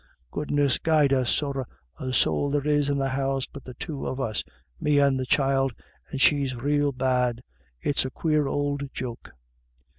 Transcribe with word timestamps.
Goodness 0.31 0.79
guide 0.79 1.13
us, 1.13 1.29
sorra 1.29 1.67
a 1.99 2.11
sowl 2.11 2.49
there 2.49 2.65
is 2.65 2.89
in 2.89 2.97
the 2.97 3.09
house 3.09 3.45
but 3.45 3.63
the 3.63 3.75
two 3.75 4.07
of 4.07 4.19
us, 4.19 4.43
me 4.79 4.97
and 4.97 5.19
the 5.19 5.27
child, 5.27 5.73
and 6.09 6.19
she's 6.19 6.55
rael 6.55 6.91
bad. 6.91 7.43
It's 7.81 8.03
a 8.03 8.09
quare 8.09 8.47
ould 8.47 8.89
joke." 8.95 9.29